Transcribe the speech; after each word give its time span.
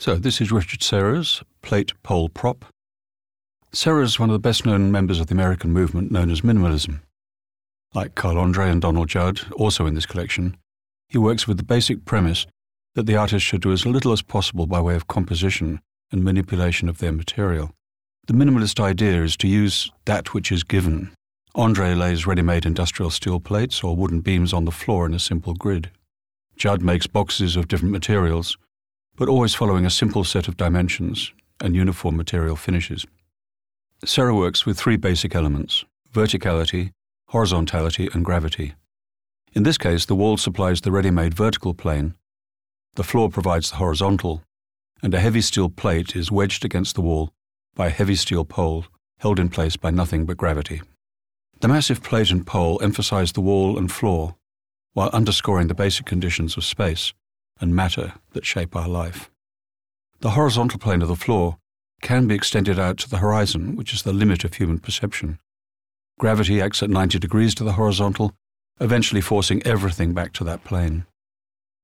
So, 0.00 0.14
this 0.14 0.40
is 0.40 0.50
Richard 0.50 0.82
Serra's, 0.82 1.42
plate 1.60 1.92
pole 2.02 2.30
prop. 2.30 2.64
Serra 3.70 4.02
is 4.02 4.18
one 4.18 4.30
of 4.30 4.32
the 4.32 4.38
best 4.38 4.64
known 4.64 4.90
members 4.90 5.20
of 5.20 5.26
the 5.26 5.34
American 5.34 5.74
movement 5.74 6.10
known 6.10 6.30
as 6.30 6.40
minimalism. 6.40 7.02
Like 7.92 8.14
Carl 8.14 8.38
Andre 8.38 8.70
and 8.70 8.80
Donald 8.80 9.10
Judd, 9.10 9.42
also 9.52 9.84
in 9.84 9.92
this 9.92 10.06
collection, 10.06 10.56
he 11.10 11.18
works 11.18 11.46
with 11.46 11.58
the 11.58 11.62
basic 11.62 12.06
premise 12.06 12.46
that 12.94 13.04
the 13.04 13.14
artist 13.14 13.44
should 13.44 13.60
do 13.60 13.72
as 13.72 13.84
little 13.84 14.12
as 14.12 14.22
possible 14.22 14.66
by 14.66 14.80
way 14.80 14.94
of 14.94 15.06
composition 15.06 15.80
and 16.10 16.24
manipulation 16.24 16.88
of 16.88 16.96
their 16.96 17.12
material. 17.12 17.70
The 18.26 18.32
minimalist 18.32 18.80
idea 18.80 19.22
is 19.22 19.36
to 19.36 19.48
use 19.48 19.92
that 20.06 20.32
which 20.32 20.50
is 20.50 20.62
given. 20.62 21.12
Andre 21.54 21.92
lays 21.92 22.26
ready 22.26 22.40
made 22.40 22.64
industrial 22.64 23.10
steel 23.10 23.38
plates 23.38 23.84
or 23.84 23.94
wooden 23.94 24.22
beams 24.22 24.54
on 24.54 24.64
the 24.64 24.70
floor 24.70 25.04
in 25.04 25.12
a 25.12 25.18
simple 25.18 25.52
grid. 25.52 25.90
Judd 26.56 26.80
makes 26.80 27.06
boxes 27.06 27.54
of 27.54 27.68
different 27.68 27.92
materials, 27.92 28.56
but 29.16 29.28
always 29.28 29.54
following 29.54 29.84
a 29.84 29.90
simple 29.90 30.24
set 30.24 30.48
of 30.48 30.56
dimensions 30.56 31.32
and 31.60 31.74
uniform 31.74 32.16
material 32.16 32.56
finishes. 32.56 33.06
Serra 34.04 34.34
works 34.34 34.64
with 34.64 34.78
three 34.78 34.96
basic 34.96 35.34
elements 35.34 35.84
verticality, 36.12 36.90
horizontality, 37.28 38.08
and 38.12 38.24
gravity. 38.24 38.74
In 39.52 39.62
this 39.62 39.78
case, 39.78 40.04
the 40.06 40.16
wall 40.16 40.36
supplies 40.36 40.80
the 40.80 40.90
ready 40.90 41.10
made 41.10 41.34
vertical 41.34 41.74
plane, 41.74 42.14
the 42.94 43.04
floor 43.04 43.30
provides 43.30 43.70
the 43.70 43.76
horizontal, 43.76 44.42
and 45.02 45.14
a 45.14 45.20
heavy 45.20 45.40
steel 45.40 45.68
plate 45.68 46.16
is 46.16 46.32
wedged 46.32 46.64
against 46.64 46.94
the 46.94 47.00
wall 47.00 47.32
by 47.74 47.86
a 47.86 47.90
heavy 47.90 48.16
steel 48.16 48.44
pole 48.44 48.86
held 49.18 49.38
in 49.38 49.48
place 49.48 49.76
by 49.76 49.90
nothing 49.90 50.26
but 50.26 50.36
gravity. 50.36 50.82
The 51.60 51.68
massive 51.68 52.02
plate 52.02 52.30
and 52.30 52.46
pole 52.46 52.80
emphasize 52.82 53.32
the 53.32 53.40
wall 53.40 53.78
and 53.78 53.90
floor 53.90 54.36
while 54.92 55.10
underscoring 55.12 55.68
the 55.68 55.74
basic 55.74 56.06
conditions 56.06 56.56
of 56.56 56.64
space 56.64 57.12
and 57.60 57.74
matter 57.74 58.14
that 58.32 58.46
shape 58.46 58.74
our 58.74 58.88
life. 58.88 59.30
The 60.20 60.30
horizontal 60.30 60.78
plane 60.78 61.02
of 61.02 61.08
the 61.08 61.16
floor 61.16 61.58
can 62.02 62.26
be 62.26 62.34
extended 62.34 62.78
out 62.78 62.98
to 62.98 63.10
the 63.10 63.18
horizon, 63.18 63.76
which 63.76 63.92
is 63.92 64.02
the 64.02 64.12
limit 64.12 64.44
of 64.44 64.54
human 64.54 64.78
perception. 64.78 65.38
Gravity 66.18 66.60
acts 66.60 66.82
at 66.82 66.90
90 66.90 67.18
degrees 67.18 67.54
to 67.54 67.64
the 67.64 67.72
horizontal, 67.72 68.32
eventually 68.80 69.20
forcing 69.20 69.62
everything 69.66 70.12
back 70.12 70.32
to 70.34 70.44
that 70.44 70.64
plane. 70.64 71.06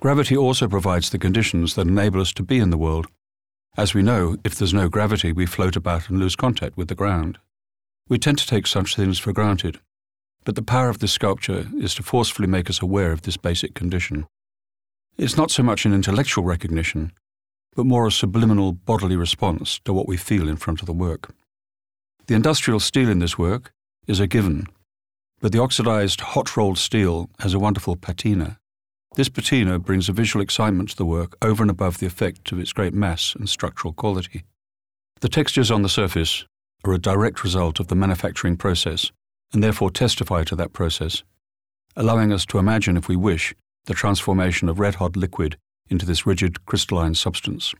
Gravity 0.00 0.36
also 0.36 0.68
provides 0.68 1.10
the 1.10 1.18
conditions 1.18 1.74
that 1.74 1.86
enable 1.86 2.20
us 2.20 2.32
to 2.32 2.42
be 2.42 2.58
in 2.58 2.70
the 2.70 2.78
world. 2.78 3.06
As 3.76 3.94
we 3.94 4.02
know, 4.02 4.36
if 4.44 4.54
there's 4.54 4.74
no 4.74 4.88
gravity, 4.88 5.32
we 5.32 5.46
float 5.46 5.76
about 5.76 6.08
and 6.08 6.18
lose 6.18 6.36
contact 6.36 6.76
with 6.76 6.88
the 6.88 6.94
ground. 6.94 7.38
We 8.08 8.18
tend 8.18 8.38
to 8.38 8.46
take 8.46 8.66
such 8.66 8.96
things 8.96 9.18
for 9.18 9.32
granted, 9.32 9.80
but 10.44 10.56
the 10.56 10.62
power 10.62 10.88
of 10.88 10.98
this 10.98 11.12
sculpture 11.12 11.68
is 11.78 11.94
to 11.94 12.02
forcefully 12.02 12.48
make 12.48 12.68
us 12.68 12.82
aware 12.82 13.12
of 13.12 13.22
this 13.22 13.36
basic 13.36 13.74
condition. 13.74 14.26
It's 15.18 15.36
not 15.36 15.50
so 15.50 15.62
much 15.62 15.84
an 15.84 15.92
intellectual 15.92 16.44
recognition, 16.44 17.12
but 17.76 17.86
more 17.86 18.06
a 18.06 18.12
subliminal 18.12 18.72
bodily 18.72 19.16
response 19.16 19.78
to 19.84 19.92
what 19.92 20.08
we 20.08 20.16
feel 20.16 20.48
in 20.48 20.56
front 20.56 20.80
of 20.80 20.86
the 20.86 20.92
work. 20.92 21.34
The 22.26 22.34
industrial 22.34 22.80
steel 22.80 23.08
in 23.08 23.18
this 23.18 23.36
work 23.36 23.72
is 24.06 24.20
a 24.20 24.26
given, 24.26 24.66
but 25.40 25.52
the 25.52 25.60
oxidized 25.60 26.20
hot 26.20 26.56
rolled 26.56 26.78
steel 26.78 27.28
has 27.40 27.52
a 27.52 27.58
wonderful 27.58 27.96
patina. 27.96 28.58
This 29.14 29.28
patina 29.28 29.78
brings 29.78 30.08
a 30.08 30.12
visual 30.12 30.42
excitement 30.42 30.90
to 30.90 30.96
the 30.96 31.04
work 31.04 31.36
over 31.42 31.62
and 31.62 31.70
above 31.70 31.98
the 31.98 32.06
effect 32.06 32.50
of 32.50 32.58
its 32.58 32.72
great 32.72 32.94
mass 32.94 33.34
and 33.34 33.48
structural 33.48 33.92
quality. 33.92 34.44
The 35.20 35.28
textures 35.28 35.70
on 35.70 35.82
the 35.82 35.88
surface 35.88 36.46
are 36.84 36.94
a 36.94 36.98
direct 36.98 37.44
result 37.44 37.78
of 37.78 37.88
the 37.88 37.94
manufacturing 37.94 38.56
process 38.56 39.12
and 39.52 39.62
therefore 39.62 39.90
testify 39.90 40.44
to 40.44 40.56
that 40.56 40.72
process, 40.72 41.22
allowing 41.94 42.32
us 42.32 42.46
to 42.46 42.58
imagine, 42.58 42.96
if 42.96 43.08
we 43.08 43.16
wish, 43.16 43.54
the 43.86 43.94
transformation 43.94 44.68
of 44.68 44.78
red 44.78 44.96
hot 44.96 45.16
liquid 45.16 45.56
into 45.88 46.06
this 46.06 46.26
rigid 46.26 46.64
crystalline 46.66 47.14
substance. 47.14 47.74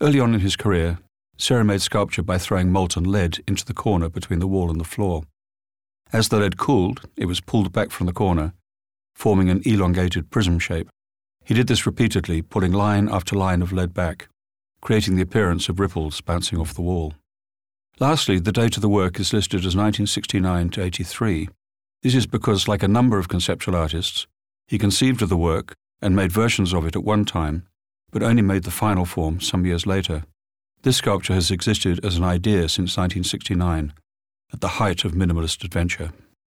Early 0.00 0.20
on 0.20 0.34
in 0.34 0.40
his 0.40 0.56
career, 0.56 0.98
Serra 1.36 1.64
made 1.64 1.82
sculpture 1.82 2.22
by 2.22 2.38
throwing 2.38 2.70
molten 2.70 3.04
lead 3.04 3.42
into 3.46 3.64
the 3.64 3.74
corner 3.74 4.08
between 4.08 4.38
the 4.38 4.46
wall 4.46 4.70
and 4.70 4.80
the 4.80 4.84
floor. 4.84 5.24
As 6.12 6.28
the 6.28 6.38
lead 6.38 6.56
cooled, 6.56 7.08
it 7.16 7.26
was 7.26 7.40
pulled 7.40 7.72
back 7.72 7.90
from 7.90 8.06
the 8.06 8.12
corner, 8.12 8.54
forming 9.14 9.50
an 9.50 9.62
elongated 9.64 10.30
prism 10.30 10.58
shape. 10.58 10.88
He 11.44 11.54
did 11.54 11.66
this 11.66 11.86
repeatedly, 11.86 12.40
pulling 12.40 12.72
line 12.72 13.08
after 13.08 13.36
line 13.36 13.62
of 13.62 13.72
lead 13.72 13.92
back, 13.92 14.28
creating 14.80 15.16
the 15.16 15.22
appearance 15.22 15.68
of 15.68 15.80
ripples 15.80 16.20
bouncing 16.20 16.58
off 16.58 16.74
the 16.74 16.82
wall. 16.82 17.14
Lastly, 18.00 18.38
the 18.38 18.52
date 18.52 18.76
of 18.76 18.82
the 18.82 18.88
work 18.88 19.20
is 19.20 19.32
listed 19.32 19.60
as 19.60 19.76
1969 19.76 20.70
to 20.70 20.82
83. 20.82 21.48
This 22.02 22.14
is 22.14 22.26
because, 22.26 22.68
like 22.68 22.82
a 22.82 22.88
number 22.88 23.18
of 23.18 23.28
conceptual 23.28 23.76
artists, 23.76 24.26
he 24.66 24.78
conceived 24.78 25.22
of 25.22 25.28
the 25.28 25.36
work 25.36 25.74
and 26.00 26.16
made 26.16 26.32
versions 26.32 26.72
of 26.72 26.86
it 26.86 26.96
at 26.96 27.04
one 27.04 27.24
time, 27.24 27.66
but 28.10 28.22
only 28.22 28.42
made 28.42 28.64
the 28.64 28.70
final 28.70 29.04
form 29.04 29.40
some 29.40 29.66
years 29.66 29.86
later. 29.86 30.24
This 30.82 30.98
sculpture 30.98 31.34
has 31.34 31.50
existed 31.50 32.04
as 32.04 32.16
an 32.16 32.24
idea 32.24 32.68
since 32.68 32.96
1969, 32.96 33.92
at 34.52 34.60
the 34.60 34.68
height 34.68 35.04
of 35.04 35.12
minimalist 35.12 35.64
adventure. 35.64 36.12